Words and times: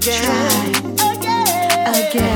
again. 0.00 0.96
Try 0.96 1.12
again. 1.12 2.08
again. 2.08 2.29